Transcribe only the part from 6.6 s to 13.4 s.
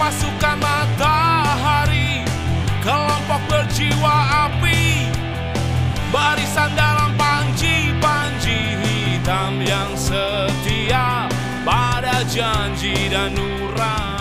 dalam panji-panji hitam yang setia Pada janji dan